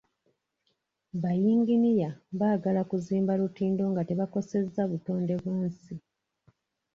Ba 1.21 1.31
yinginiya 1.41 2.09
baagala 2.39 2.81
kuzimba 2.89 3.33
lutindo 3.39 3.83
nga 3.91 4.01
tebakosezza 4.09 4.81
butonde 4.91 5.33
bwa 5.41 5.53
nsi. 5.67 5.95